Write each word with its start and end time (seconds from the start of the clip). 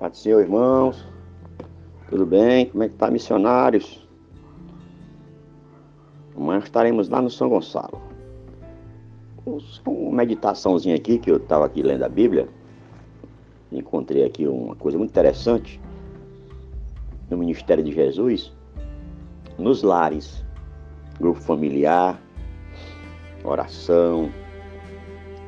Paz 0.00 0.12
do 0.12 0.16
Senhor, 0.16 0.40
irmãos. 0.40 1.06
Tudo 2.08 2.24
bem? 2.24 2.70
Como 2.70 2.82
é 2.82 2.88
que 2.88 2.94
tá, 2.94 3.10
missionários? 3.10 4.08
Amanhã 6.34 6.60
estaremos 6.60 7.10
lá 7.10 7.20
no 7.20 7.28
São 7.28 7.50
Gonçalo. 7.50 8.00
Uma 9.84 10.16
meditaçãozinha 10.16 10.96
aqui, 10.96 11.18
que 11.18 11.30
eu 11.30 11.36
estava 11.36 11.66
aqui 11.66 11.82
lendo 11.82 12.02
a 12.02 12.08
Bíblia. 12.08 12.48
Encontrei 13.70 14.24
aqui 14.24 14.48
uma 14.48 14.74
coisa 14.74 14.96
muito 14.96 15.10
interessante 15.10 15.78
no 17.28 17.36
ministério 17.36 17.84
de 17.84 17.92
Jesus, 17.92 18.54
nos 19.58 19.82
lares, 19.82 20.42
grupo 21.20 21.40
familiar, 21.40 22.18
oração. 23.44 24.32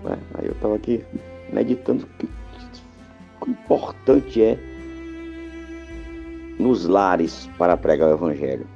Né? 0.04 0.18
Aí 0.34 0.44
eu 0.44 0.52
estava 0.52 0.76
aqui 0.76 1.02
meditando 1.50 2.06
que, 2.18 2.26
que 2.26 2.41
importante 3.48 4.42
é 4.42 4.58
nos 6.58 6.86
lares 6.86 7.48
para 7.58 7.76
pregar 7.76 8.10
o 8.10 8.14
Evangelho, 8.14 8.66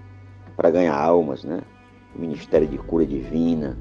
para 0.56 0.70
ganhar 0.70 0.96
almas, 0.96 1.44
né? 1.44 1.60
O 2.14 2.20
ministério 2.20 2.66
de 2.66 2.78
cura 2.78 3.06
divina. 3.06 3.76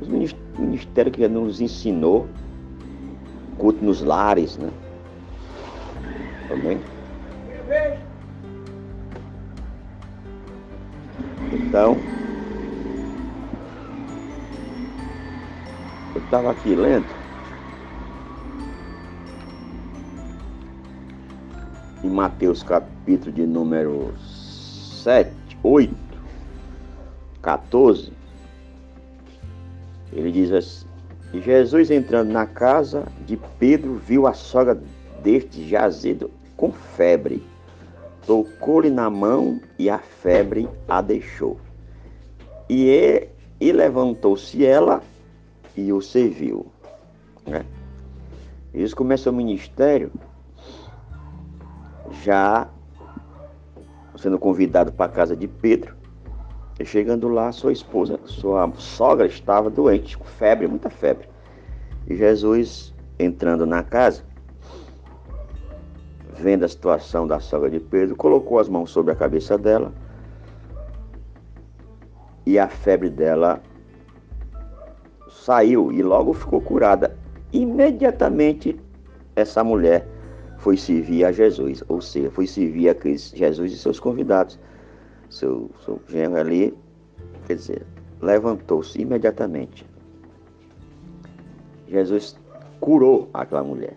O 0.00 0.60
ministério 0.60 1.10
que 1.10 1.26
nos 1.28 1.60
ensinou 1.60 2.28
culto 3.58 3.84
nos 3.84 4.02
lares, 4.02 4.56
né? 4.58 4.70
Também. 6.48 6.78
Então, 11.52 11.96
eu 16.14 16.20
estava 16.22 16.50
aqui 16.50 16.74
lendo. 16.74 17.23
Em 22.04 22.10
Mateus 22.10 22.62
capítulo 22.62 23.32
de 23.32 23.46
número 23.46 24.12
7, 25.02 25.32
8, 25.62 25.94
14, 27.40 28.12
ele 30.12 30.30
diz 30.30 30.52
assim, 30.52 30.86
Jesus 31.40 31.90
entrando 31.90 32.30
na 32.30 32.44
casa 32.44 33.06
de 33.26 33.38
Pedro 33.58 33.94
viu 33.94 34.26
a 34.26 34.34
sogra 34.34 34.78
deste 35.22 35.66
jazido 35.66 36.30
com 36.58 36.70
febre 36.70 37.42
tocou-lhe 38.26 38.90
na 38.90 39.08
mão 39.08 39.58
e 39.78 39.88
a 39.88 39.98
febre 39.98 40.68
a 40.86 41.00
deixou. 41.00 41.58
E, 42.68 43.28
e 43.58 43.72
levantou-se 43.72 44.62
ela 44.64 45.02
e 45.74 45.90
o 45.90 46.02
serviu. 46.02 46.66
Né? 47.46 47.64
Isso 48.74 48.94
começou 48.94 49.32
o 49.32 49.36
ministério 49.36 50.12
já 52.24 52.68
sendo 54.16 54.38
convidado 54.38 54.90
para 54.92 55.06
a 55.06 55.14
casa 55.14 55.36
de 55.36 55.46
Pedro. 55.46 55.94
E 56.80 56.84
chegando 56.84 57.28
lá, 57.28 57.52
sua 57.52 57.72
esposa, 57.72 58.18
sua 58.24 58.70
sogra 58.78 59.26
estava 59.26 59.68
doente, 59.68 60.16
com 60.16 60.24
febre, 60.24 60.66
muita 60.66 60.88
febre. 60.88 61.28
E 62.08 62.16
Jesus 62.16 62.94
entrando 63.18 63.66
na 63.66 63.82
casa, 63.82 64.24
vendo 66.36 66.64
a 66.64 66.68
situação 66.68 67.26
da 67.26 67.38
sogra 67.38 67.70
de 67.70 67.78
Pedro, 67.78 68.16
colocou 68.16 68.58
as 68.58 68.68
mãos 68.68 68.90
sobre 68.90 69.12
a 69.12 69.16
cabeça 69.16 69.58
dela 69.58 69.92
e 72.46 72.58
a 72.58 72.68
febre 72.68 73.08
dela 73.08 73.62
saiu 75.30 75.92
e 75.92 76.02
logo 76.02 76.32
ficou 76.32 76.60
curada. 76.60 77.16
Imediatamente 77.52 78.76
essa 79.36 79.62
mulher 79.62 80.13
foi 80.64 80.78
servir 80.78 81.26
a 81.26 81.30
Jesus, 81.30 81.84
ou 81.90 82.00
seja, 82.00 82.30
foi 82.30 82.46
servir 82.46 82.88
a 82.88 82.96
Jesus 83.04 83.70
e 83.70 83.76
seus 83.76 84.00
convidados. 84.00 84.58
Seu, 85.28 85.70
seu 85.84 86.00
genro 86.08 86.38
ali, 86.38 86.72
quer 87.46 87.56
dizer, 87.56 87.86
levantou-se 88.22 88.98
imediatamente. 88.98 89.86
Jesus 91.86 92.34
curou 92.80 93.28
aquela 93.34 93.62
mulher. 93.62 93.94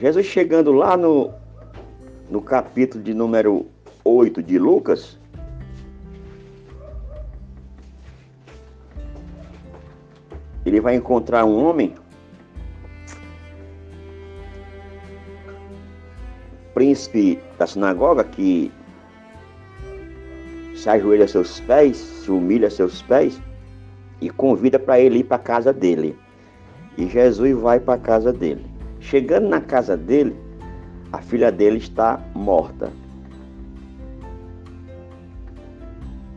Jesus 0.00 0.24
chegando 0.24 0.70
lá 0.70 0.96
no, 0.96 1.32
no 2.30 2.40
capítulo 2.40 3.02
de 3.02 3.12
número 3.12 3.66
8 4.04 4.40
de 4.40 4.56
Lucas, 4.56 5.18
ele 10.64 10.80
vai 10.80 10.94
encontrar 10.94 11.44
um 11.44 11.66
homem, 11.66 11.92
príncipe 16.78 17.40
da 17.58 17.66
sinagoga, 17.66 18.22
que 18.22 18.70
se 20.76 20.88
ajoelha 20.88 21.24
a 21.24 21.28
seus 21.28 21.58
pés, 21.58 21.96
se 21.96 22.30
humilha 22.30 22.68
a 22.68 22.70
seus 22.70 23.02
pés 23.02 23.42
e 24.20 24.30
convida 24.30 24.78
para 24.78 25.00
ele 25.00 25.18
ir 25.18 25.24
para 25.24 25.38
a 25.38 25.40
casa 25.40 25.72
dele. 25.72 26.16
E 26.96 27.08
Jesus 27.08 27.60
vai 27.60 27.80
para 27.80 27.94
a 27.94 27.98
casa 27.98 28.32
dele. 28.32 28.64
Chegando 29.00 29.48
na 29.48 29.60
casa 29.60 29.96
dele, 29.96 30.36
a 31.12 31.20
filha 31.20 31.50
dele 31.50 31.78
está 31.78 32.20
morta. 32.32 32.92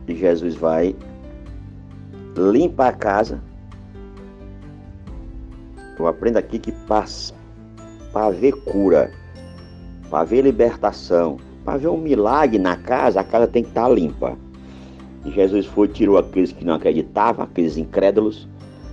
E 0.08 0.14
Jesus 0.16 0.56
vai, 0.56 0.96
limpa 2.36 2.88
a 2.88 2.92
casa. 2.92 3.40
Eu 5.96 6.08
aprendo 6.08 6.38
aqui 6.38 6.58
que 6.58 6.72
para 6.82 8.30
ver 8.30 8.50
cura, 8.64 9.21
para 10.12 10.24
ver 10.24 10.42
libertação, 10.42 11.38
para 11.64 11.78
ver 11.78 11.88
um 11.88 11.96
milagre 11.96 12.58
na 12.58 12.76
casa, 12.76 13.18
a 13.18 13.24
casa 13.24 13.46
tem 13.46 13.62
que 13.62 13.70
estar 13.70 13.88
tá 13.88 13.88
limpa. 13.88 14.36
E 15.24 15.30
Jesus 15.30 15.64
foi, 15.64 15.88
tirou 15.88 16.18
aqueles 16.18 16.52
que 16.52 16.66
não 16.66 16.74
acreditavam, 16.74 17.42
aqueles 17.42 17.78
incrédulos, 17.78 18.46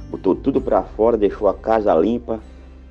botou 0.09 0.33
tudo 0.33 0.61
para 0.61 0.81
fora, 0.81 1.17
deixou 1.17 1.49
a 1.49 1.53
casa 1.53 1.93
limpa, 1.93 2.39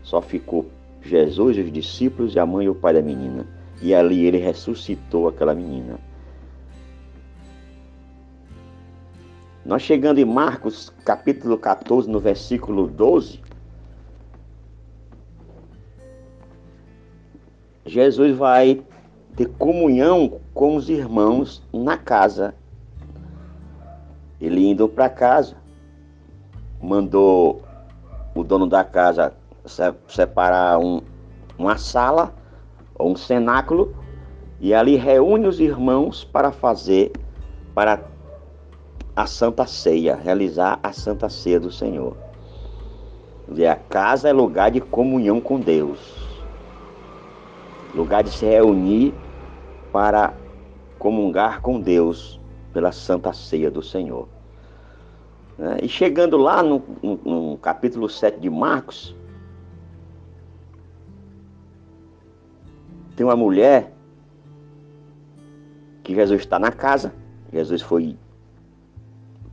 só 0.02 0.20
ficou 0.20 0.66
Jesus, 1.00 1.56
os 1.56 1.72
discípulos 1.72 2.34
e 2.34 2.38
a 2.38 2.44
mãe 2.44 2.66
e 2.66 2.68
o 2.68 2.74
pai 2.74 2.92
da 2.92 3.00
menina. 3.00 3.46
E 3.80 3.94
ali 3.94 4.26
ele 4.26 4.36
ressuscitou 4.36 5.28
aquela 5.28 5.54
menina. 5.54 5.98
Nós 9.64 9.80
chegando 9.80 10.18
em 10.18 10.26
Marcos, 10.26 10.92
capítulo 11.02 11.56
14, 11.56 12.10
no 12.10 12.20
versículo 12.20 12.88
12, 12.88 13.40
Jesus 17.88 18.36
vai 18.36 18.82
ter 19.34 19.46
comunhão 19.58 20.40
com 20.52 20.76
os 20.76 20.90
irmãos 20.90 21.62
na 21.72 21.96
casa. 21.96 22.54
Ele 24.38 24.68
indo 24.68 24.86
para 24.86 25.08
casa, 25.08 25.56
mandou 26.82 27.62
o 28.34 28.44
dono 28.44 28.66
da 28.66 28.84
casa 28.84 29.32
separar 30.06 30.78
um, 30.78 31.00
uma 31.58 31.78
sala 31.78 32.34
ou 32.94 33.12
um 33.12 33.16
cenáculo 33.16 33.94
e 34.60 34.74
ali 34.74 34.96
reúne 34.96 35.46
os 35.46 35.58
irmãos 35.58 36.24
para 36.24 36.52
fazer 36.52 37.12
para 37.74 38.02
a 39.16 39.26
Santa 39.26 39.66
Ceia, 39.66 40.14
realizar 40.14 40.78
a 40.82 40.92
Santa 40.92 41.30
Ceia 41.30 41.58
do 41.58 41.72
Senhor. 41.72 42.14
E 43.54 43.66
a 43.66 43.76
casa 43.76 44.28
é 44.28 44.32
lugar 44.32 44.70
de 44.70 44.80
comunhão 44.80 45.40
com 45.40 45.58
Deus, 45.58 46.27
lugar 47.94 48.22
de 48.22 48.30
se 48.30 48.44
reunir 48.44 49.14
para 49.92 50.34
comungar 50.98 51.60
com 51.60 51.80
Deus 51.80 52.40
pela 52.72 52.92
Santa 52.92 53.32
Ceia 53.32 53.70
do 53.70 53.82
Senhor. 53.82 54.28
É, 55.58 55.84
e 55.84 55.88
chegando 55.88 56.36
lá 56.36 56.62
no, 56.62 56.82
no, 57.02 57.16
no 57.50 57.58
capítulo 57.58 58.08
7 58.08 58.38
de 58.38 58.50
Marcos, 58.50 59.16
Tem 63.18 63.26
uma 63.26 63.34
mulher 63.34 63.92
que 66.04 66.14
Jesus 66.14 66.40
está 66.40 66.56
na 66.56 66.70
casa, 66.70 67.12
Jesus 67.52 67.82
foi 67.82 68.16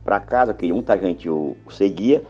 para 0.04 0.20
casa, 0.20 0.54
que 0.54 0.72
muita 0.72 0.96
gente 0.96 1.28
o 1.28 1.56
seguia, 1.68 2.22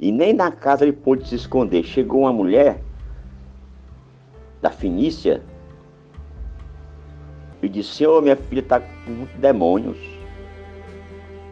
e 0.00 0.10
nem 0.10 0.32
na 0.32 0.50
casa 0.50 0.84
ele 0.84 0.92
pôde 0.92 1.28
se 1.28 1.36
esconder. 1.36 1.84
Chegou 1.84 2.22
uma 2.22 2.32
mulher 2.32 2.82
da 4.60 4.70
Finícia 4.70 5.42
e 7.62 7.68
disse: 7.68 7.96
Senhor, 7.96 8.22
minha 8.22 8.36
filha 8.36 8.60
está 8.60 8.80
com 8.80 9.10
muitos 9.10 9.36
demônios. 9.36 9.98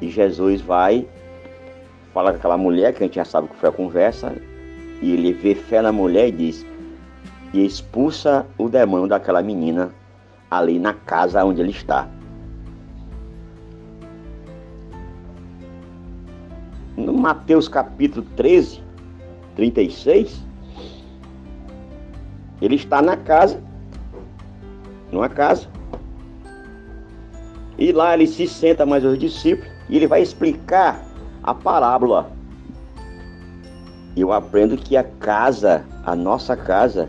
E 0.00 0.08
Jesus 0.08 0.60
vai 0.60 1.06
falar 2.14 2.32
com 2.32 2.38
aquela 2.38 2.56
mulher, 2.56 2.94
que 2.94 3.02
a 3.02 3.06
gente 3.06 3.16
já 3.16 3.24
sabe 3.24 3.48
que 3.48 3.56
foi 3.56 3.68
a 3.68 3.72
conversa, 3.72 4.34
e 5.02 5.12
ele 5.12 5.32
vê 5.32 5.54
fé 5.54 5.82
na 5.82 5.92
mulher 5.92 6.28
e 6.28 6.32
diz: 6.32 6.66
e 7.52 7.64
expulsa 7.64 8.46
o 8.56 8.68
demônio 8.68 9.08
daquela 9.08 9.42
menina 9.42 9.92
ali 10.50 10.78
na 10.78 10.94
casa 10.94 11.44
onde 11.44 11.60
ele 11.60 11.70
está. 11.70 12.08
No 16.96 17.12
Mateus 17.12 17.68
capítulo 17.68 18.26
13, 18.36 18.82
36, 19.54 20.44
Ele 22.60 22.74
está 22.74 23.00
na 23.00 23.16
casa, 23.16 23.60
numa 25.12 25.28
casa, 25.28 25.68
e 27.78 27.92
lá 27.92 28.14
ele 28.14 28.26
se 28.26 28.46
senta 28.46 28.84
mais 28.84 29.04
os 29.04 29.18
discípulos 29.18 29.70
e 29.88 29.96
ele 29.96 30.06
vai 30.06 30.20
explicar 30.20 31.06
a 31.42 31.54
parábola. 31.54 32.30
Eu 34.16 34.32
aprendo 34.32 34.76
que 34.76 34.96
a 34.96 35.04
casa, 35.04 35.84
a 36.04 36.16
nossa 36.16 36.56
casa, 36.56 37.08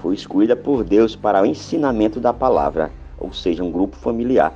foi 0.00 0.14
escolhida 0.14 0.56
por 0.56 0.82
Deus 0.82 1.14
para 1.14 1.42
o 1.42 1.46
ensinamento 1.46 2.18
da 2.18 2.32
palavra, 2.32 2.90
ou 3.18 3.32
seja, 3.32 3.62
um 3.62 3.70
grupo 3.70 3.96
familiar. 3.96 4.54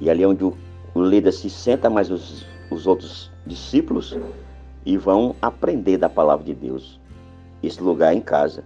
E 0.00 0.10
ali 0.10 0.24
é 0.24 0.28
onde 0.28 0.44
o, 0.44 0.56
líder 0.96 1.32
se 1.32 1.48
senta 1.48 1.88
mais 1.88 2.10
os, 2.10 2.44
os 2.70 2.86
outros 2.86 3.30
discípulos 3.46 4.18
e 4.84 4.96
vão 4.96 5.36
aprender 5.40 5.96
da 5.96 6.08
palavra 6.08 6.44
de 6.44 6.54
Deus. 6.54 6.98
Esse 7.66 7.82
lugar 7.82 8.12
é 8.12 8.16
em 8.16 8.20
casa. 8.20 8.62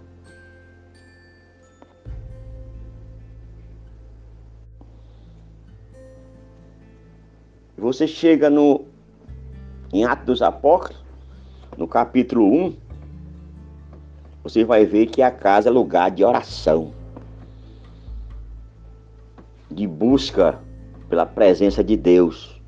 Você 7.75 8.07
chega 8.07 8.47
no 8.47 8.85
em 9.91 10.05
Atos 10.05 10.25
dos 10.25 10.41
Apóstolos, 10.43 11.03
no 11.75 11.87
capítulo 11.87 12.45
1, 12.45 12.77
você 14.43 14.63
vai 14.63 14.85
ver 14.85 15.07
que 15.07 15.23
a 15.23 15.31
casa 15.31 15.69
é 15.69 15.71
lugar 15.71 16.11
de 16.11 16.23
oração, 16.23 16.93
de 19.69 19.87
busca 19.87 20.59
pela 21.09 21.25
presença 21.25 21.83
de 21.83 21.97
Deus. 21.97 22.61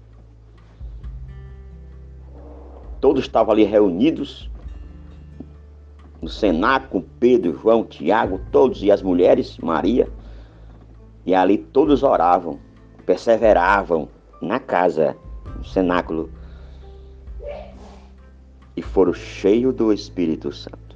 Todos 3.00 3.24
estavam 3.24 3.54
ali 3.54 3.64
reunidos 3.64 4.52
no 6.24 6.30
cenáculo, 6.30 7.06
Pedro, 7.20 7.60
João, 7.60 7.84
Tiago, 7.84 8.40
todos 8.50 8.82
e 8.82 8.90
as 8.90 9.02
mulheres, 9.02 9.58
Maria, 9.58 10.10
e 11.26 11.36
ali 11.36 11.58
todos 11.58 12.02
oravam, 12.02 12.58
perseveravam 13.06 14.08
na 14.42 14.58
casa, 14.58 15.18
no 15.58 15.66
cenáculo, 15.66 16.32
e 18.76 18.82
foram 18.82 19.14
cheios 19.14 19.76
do 19.76 19.92
Espírito 19.92 20.50
Santo. 20.52 20.96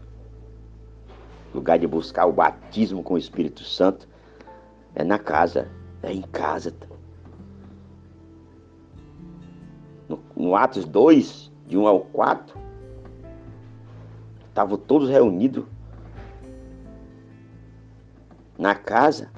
lugar 1.54 1.78
de 1.78 1.88
buscar 1.88 2.26
o 2.26 2.32
batismo 2.32 3.04
com 3.04 3.16
o 3.16 3.18
Espírito 3.18 3.64
Santo 3.64 4.08
é 4.96 5.04
na 5.04 5.20
casa, 5.20 5.68
é 6.04 6.14
em 6.14 6.22
casa. 6.22 6.74
No, 10.08 10.20
no 10.36 10.56
Atos 10.56 10.86
2, 10.86 11.52
de 11.68 11.78
1 11.78 11.86
ao 11.86 12.00
4, 12.00 12.58
estavam 14.58 14.76
todos 14.76 15.08
reunidos 15.08 15.66
na 18.58 18.74
casa 18.74 19.30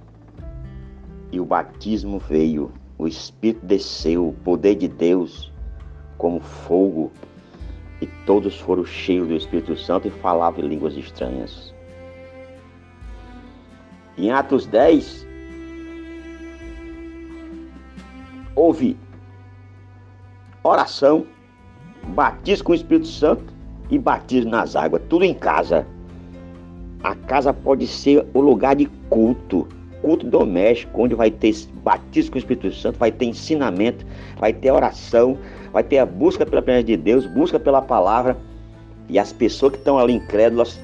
e 1.30 1.42
o 1.42 1.46
batismo 1.46 2.20
veio 2.20 2.72
o 2.98 3.06
Espírito 3.06 3.66
desceu, 3.66 4.30
o 4.30 4.34
poder 4.34 4.76
de 4.76 4.88
Deus 4.88 5.52
como 6.18 6.40
fogo, 6.40 7.12
e 8.02 8.08
todos 8.26 8.60
foram 8.60 8.86
cheios 8.86 9.28
do 9.28 9.36
Espírito 9.36 9.76
Santo 9.78 10.08
e 10.08 10.12
falavam 10.12 10.64
em 10.64 10.68
línguas 10.68 10.96
estranhas. 10.96 11.74
Em 14.18 14.32
Atos 14.32 14.66
10, 14.66 15.26
houve 18.56 18.98
oração, 20.64 21.26
batismo 22.16 22.66
com 22.66 22.72
o 22.72 22.76
Espírito 22.76 23.08
Santo 23.08 23.59
e 23.90 23.98
batismo 23.98 24.52
nas 24.52 24.76
águas, 24.76 25.02
tudo 25.10 25.24
em 25.24 25.34
casa. 25.34 25.86
A 27.04 27.16
casa 27.16 27.54
pode 27.54 27.88
ser 27.88 28.26
o 28.34 28.42
lugar 28.42 28.76
de 28.76 28.86
culto 29.10 29.68
culto 30.02 30.26
doméstico, 30.26 31.04
onde 31.04 31.16
vai 31.16 31.30
ter 31.30 31.54
batismo 31.84 32.32
com 32.32 32.38
o 32.38 32.40
Espírito 32.40 32.72
Santo, 32.74 32.98
vai 32.98 33.12
ter 33.12 33.26
ensinamento, 33.26 34.06
vai 34.38 34.54
ter 34.54 34.72
oração, 34.72 35.38
vai 35.72 35.84
ter 35.84 35.98
a 35.98 36.06
busca 36.06 36.46
pela 36.46 36.62
presença 36.62 36.86
de 36.86 36.98
Deus, 36.98 37.26
busca 37.26 37.60
pela 37.60 37.82
palavra. 37.82 38.38
E 39.08 39.18
as 39.18 39.34
pessoas 39.34 39.74
que 39.74 39.78
estão 39.80 39.98
ali 39.98 40.14
incrédulas 40.14 40.80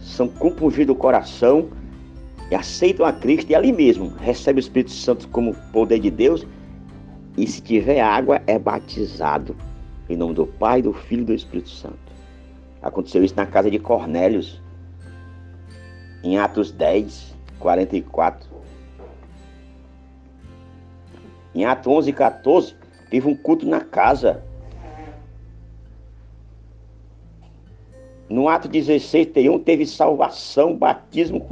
são 0.00 0.28
compungidas 0.28 0.88
do 0.88 0.94
coração 0.94 1.68
e 2.50 2.54
aceitam 2.54 3.06
a 3.06 3.12
Cristo 3.12 3.50
e 3.50 3.54
ali 3.54 3.72
mesmo 3.72 4.12
recebe 4.20 4.58
o 4.58 4.60
Espírito 4.60 4.90
Santo 4.90 5.28
como 5.28 5.54
poder 5.72 6.00
de 6.00 6.10
Deus. 6.10 6.46
E 7.36 7.46
se 7.46 7.62
tiver 7.62 8.00
água, 8.00 8.42
é 8.46 8.58
batizado. 8.58 9.54
Em 10.08 10.16
nome 10.16 10.34
do 10.34 10.46
Pai, 10.46 10.82
do 10.82 10.92
Filho 10.92 11.22
e 11.22 11.26
do 11.26 11.34
Espírito 11.34 11.68
Santo. 11.68 12.08
Aconteceu 12.80 13.24
isso 13.24 13.34
na 13.36 13.46
casa 13.46 13.70
de 13.70 13.78
Cornélios, 13.78 14.62
em 16.22 16.38
Atos 16.38 16.70
10, 16.70 17.34
44. 17.58 18.48
Em 21.54 21.64
Atos 21.64 21.92
11 21.92 22.10
e 22.10 22.12
14, 22.12 22.76
teve 23.10 23.26
um 23.26 23.34
culto 23.34 23.66
na 23.66 23.80
casa. 23.80 24.44
No 28.28 28.48
ato 28.48 28.68
16, 28.68 29.28
31, 29.28 29.58
teve 29.58 29.86
salvação, 29.86 30.76
batismo 30.76 31.46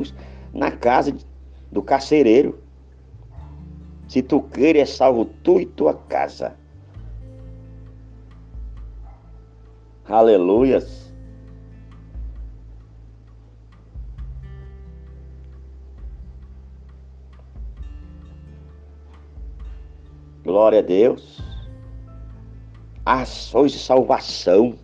na 0.53 0.71
casa 0.71 1.17
do 1.73 1.83
carcereiro. 1.83 2.61
Se 4.07 4.23
tu 4.23 4.43
queres, 4.43 4.83
é 4.83 4.87
salvo 4.87 5.25
tu 5.25 5.59
e 5.59 5.67
tua 5.67 5.95
casa. 5.95 6.55
Aleluias. 10.05 11.06
Glória 20.47 20.79
a 20.79 20.83
Deus. 20.83 21.43
Ações 23.05 23.73
de 23.73 23.81
salvação. 23.81 24.79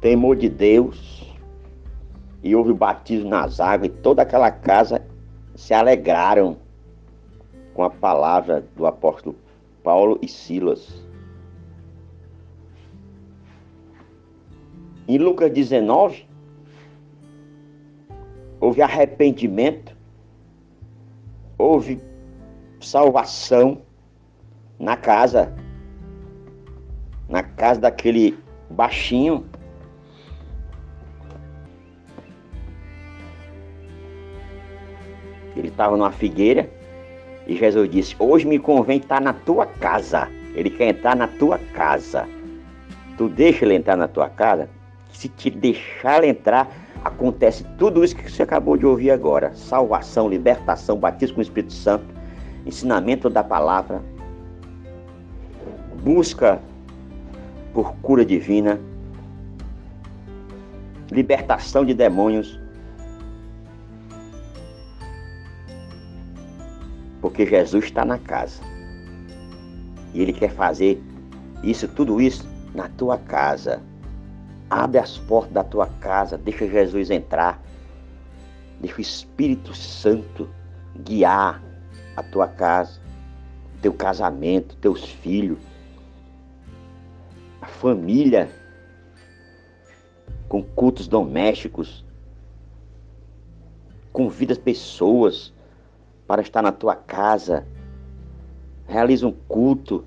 Temor 0.00 0.36
de 0.36 0.48
Deus. 0.48 1.36
E 2.44 2.54
houve 2.54 2.70
o 2.70 2.76
batismo 2.76 3.28
nas 3.28 3.58
águas 3.58 3.90
e 3.90 3.92
toda 3.92 4.22
aquela 4.22 4.52
casa 4.52 5.04
se 5.56 5.74
alegraram 5.74 6.58
com 7.74 7.82
a 7.82 7.90
palavra 7.90 8.64
do 8.76 8.86
apóstolo 8.86 9.34
Paulo 9.82 10.16
e 10.22 10.28
Silas. 10.28 11.04
Em 15.08 15.18
Lucas 15.18 15.50
19, 15.52 16.24
houve 18.60 18.80
arrependimento 18.80 19.98
houve 21.60 22.00
salvação 22.80 23.82
na 24.78 24.96
casa, 24.96 25.54
na 27.28 27.42
casa 27.42 27.80
daquele 27.80 28.38
baixinho. 28.70 29.44
Ele 35.54 35.68
estava 35.68 35.96
numa 35.96 36.10
figueira 36.10 36.70
e 37.46 37.56
Jesus 37.56 37.90
disse: 37.90 38.16
Hoje 38.18 38.46
me 38.46 38.58
convém 38.58 38.98
estar 38.98 39.20
na 39.20 39.32
tua 39.32 39.66
casa. 39.66 40.28
Ele 40.54 40.70
quer 40.70 40.88
entrar 40.88 41.14
na 41.14 41.28
tua 41.28 41.58
casa. 41.74 42.26
Tu 43.18 43.28
deixa 43.28 43.64
ele 43.64 43.74
entrar 43.74 43.96
na 43.96 44.08
tua 44.08 44.30
casa? 44.30 44.68
Se 45.12 45.28
te 45.28 45.50
deixar 45.50 46.22
ele 46.22 46.28
entrar, 46.28 46.68
acontece 47.04 47.64
tudo 47.78 48.04
isso 48.04 48.14
que 48.14 48.30
você 48.30 48.42
acabou 48.42 48.76
de 48.76 48.86
ouvir 48.86 49.10
agora: 49.10 49.54
salvação, 49.54 50.28
libertação, 50.28 50.98
batismo 50.98 51.36
com 51.36 51.40
o 51.40 51.42
Espírito 51.42 51.72
Santo, 51.72 52.04
ensinamento 52.66 53.28
da 53.28 53.42
palavra, 53.42 54.02
busca 56.02 56.60
por 57.72 57.94
cura 57.96 58.24
divina, 58.24 58.80
libertação 61.10 61.84
de 61.84 61.94
demônios. 61.94 62.58
Porque 67.20 67.44
Jesus 67.44 67.84
está 67.84 68.04
na 68.04 68.18
casa. 68.18 68.62
E 70.14 70.22
Ele 70.22 70.32
quer 70.32 70.50
fazer 70.50 71.00
isso, 71.62 71.86
tudo 71.86 72.20
isso 72.20 72.48
na 72.74 72.88
tua 72.88 73.18
casa. 73.18 73.82
Abre 74.70 75.00
as 75.00 75.18
portas 75.18 75.52
da 75.52 75.64
tua 75.64 75.88
casa, 75.88 76.38
deixa 76.38 76.64
Jesus 76.64 77.10
entrar. 77.10 77.60
Deixa 78.80 78.98
o 78.98 79.00
Espírito 79.00 79.74
Santo 79.74 80.48
guiar 80.96 81.60
a 82.16 82.22
tua 82.22 82.46
casa, 82.46 83.00
teu 83.82 83.92
casamento, 83.92 84.76
teus 84.76 85.04
filhos, 85.04 85.58
a 87.60 87.66
família, 87.66 88.48
com 90.48 90.62
cultos 90.62 91.08
domésticos. 91.08 92.04
Convida 94.12 94.54
pessoas 94.54 95.52
para 96.28 96.42
estar 96.42 96.62
na 96.62 96.70
tua 96.70 96.94
casa. 96.94 97.66
Realiza 98.86 99.26
um 99.26 99.32
culto 99.32 100.04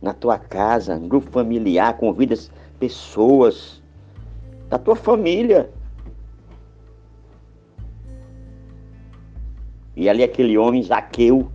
na 0.00 0.14
tua 0.14 0.38
casa, 0.38 0.94
um 0.94 1.06
grupo 1.06 1.30
familiar, 1.30 1.98
convida 1.98 2.34
pessoas 2.78 3.82
da 4.68 4.78
tua 4.78 4.96
família. 4.96 5.70
E 9.94 10.08
ali 10.08 10.22
aquele 10.22 10.58
homem, 10.58 10.82
Zaqueu, 10.82 11.50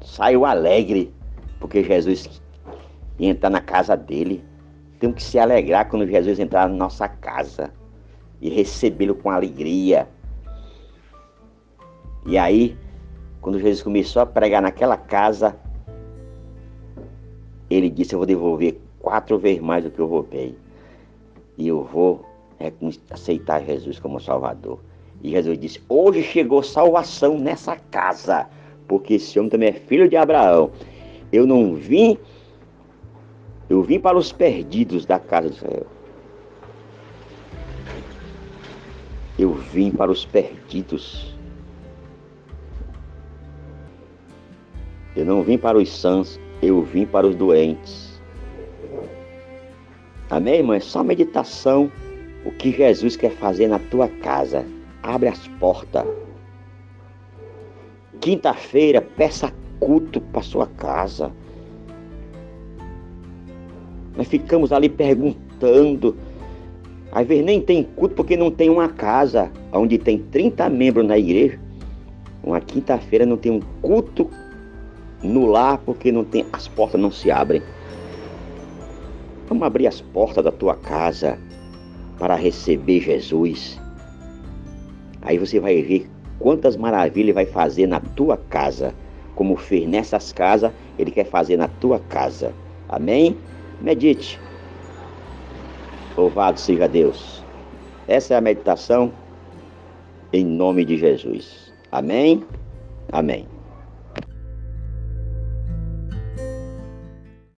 saiu 0.00 0.44
alegre, 0.44 1.12
porque 1.58 1.84
Jesus 1.84 2.40
ia 3.18 3.30
entrar 3.30 3.50
na 3.50 3.60
casa 3.60 3.96
dele. 3.96 4.42
Temos 4.98 5.16
que 5.16 5.22
se 5.22 5.38
alegrar 5.38 5.88
quando 5.88 6.06
Jesus 6.06 6.38
entrar 6.38 6.68
na 6.68 6.74
nossa 6.74 7.08
casa 7.08 7.72
e 8.40 8.48
recebê-lo 8.48 9.14
com 9.14 9.30
alegria. 9.30 10.08
E 12.26 12.38
aí, 12.38 12.76
quando 13.40 13.58
Jesus 13.58 13.82
começou 13.82 14.22
a 14.22 14.26
pregar 14.26 14.62
naquela 14.62 14.96
casa, 14.96 15.56
ele 17.68 17.90
disse: 17.90 18.14
Eu 18.14 18.18
vou 18.18 18.26
devolver 18.26 18.80
quatro 18.98 19.38
vezes 19.38 19.62
mais 19.62 19.84
do 19.84 19.90
que 19.90 19.98
eu 19.98 20.06
roubei. 20.06 20.56
E 21.56 21.68
eu 21.68 21.84
vou 21.84 22.24
é, 22.58 22.72
aceitar 23.10 23.64
Jesus 23.64 23.98
como 23.98 24.20
Salvador. 24.20 24.78
E 25.22 25.30
Jesus 25.30 25.58
disse: 25.58 25.82
Hoje 25.88 26.22
chegou 26.22 26.62
salvação 26.62 27.38
nessa 27.38 27.76
casa, 27.76 28.48
porque 28.86 29.14
esse 29.14 29.38
homem 29.38 29.50
também 29.50 29.68
é 29.70 29.72
filho 29.72 30.08
de 30.08 30.16
Abraão. 30.16 30.70
Eu 31.32 31.46
não 31.46 31.74
vim, 31.74 32.18
eu 33.68 33.82
vim 33.82 34.00
para 34.00 34.16
os 34.16 34.32
perdidos 34.32 35.06
da 35.06 35.18
casa 35.18 35.48
de 35.48 35.56
Israel. 35.56 35.86
Eu 39.38 39.54
vim 39.54 39.90
para 39.90 40.10
os 40.10 40.24
perdidos. 40.24 41.34
Eu 45.16 45.24
não 45.24 45.42
vim 45.42 45.58
para 45.58 45.78
os 45.78 45.90
sãos, 45.90 46.38
eu 46.62 46.82
vim 46.82 47.06
para 47.06 47.26
os 47.26 47.34
doentes. 47.34 48.09
Amém, 50.30 50.58
irmão? 50.58 50.74
É 50.74 50.80
só 50.80 51.02
meditação. 51.02 51.90
O 52.44 52.52
que 52.52 52.70
Jesus 52.70 53.16
quer 53.16 53.32
fazer 53.32 53.66
na 53.66 53.80
tua 53.80 54.06
casa. 54.06 54.64
Abre 55.02 55.28
as 55.28 55.48
portas. 55.58 56.06
Quinta-feira, 58.20 59.00
peça 59.00 59.52
culto 59.80 60.20
para 60.20 60.42
sua 60.42 60.68
casa. 60.68 61.32
Nós 64.16 64.28
ficamos 64.28 64.72
ali 64.72 64.88
perguntando. 64.88 66.16
Às 67.10 67.26
vezes 67.26 67.44
nem 67.44 67.60
tem 67.60 67.82
culto 67.82 68.14
porque 68.14 68.36
não 68.36 68.52
tem 68.52 68.70
uma 68.70 68.88
casa 68.88 69.50
onde 69.72 69.98
tem 69.98 70.18
30 70.18 70.68
membros 70.68 71.06
na 71.06 71.18
igreja. 71.18 71.58
Uma 72.42 72.60
quinta-feira 72.60 73.26
não 73.26 73.36
tem 73.36 73.50
um 73.50 73.60
culto 73.82 74.30
no 75.22 75.46
lar 75.46 75.78
porque 75.78 76.12
não 76.12 76.24
tem, 76.24 76.46
as 76.52 76.68
portas 76.68 77.00
não 77.00 77.10
se 77.10 77.30
abrem. 77.30 77.60
Vamos 79.50 79.64
abrir 79.64 79.88
as 79.88 80.00
portas 80.00 80.44
da 80.44 80.52
tua 80.52 80.76
casa 80.76 81.36
para 82.20 82.36
receber 82.36 83.00
Jesus. 83.00 83.80
Aí 85.22 85.38
você 85.38 85.58
vai 85.58 85.82
ver 85.82 86.08
quantas 86.38 86.76
maravilhas 86.76 87.16
ele 87.16 87.32
vai 87.32 87.46
fazer 87.46 87.88
na 87.88 87.98
tua 87.98 88.36
casa. 88.36 88.94
Como 89.34 89.56
fez 89.56 89.88
nessas 89.88 90.32
casas, 90.32 90.70
ele 90.96 91.10
quer 91.10 91.24
fazer 91.24 91.56
na 91.56 91.66
tua 91.66 91.98
casa. 91.98 92.54
Amém? 92.88 93.36
Medite. 93.80 94.38
Louvado 96.16 96.60
seja 96.60 96.86
Deus. 96.88 97.44
Essa 98.06 98.34
é 98.34 98.36
a 98.36 98.40
meditação 98.40 99.12
em 100.32 100.44
nome 100.44 100.84
de 100.84 100.96
Jesus. 100.96 101.72
Amém? 101.90 102.44
Amém. 103.10 103.48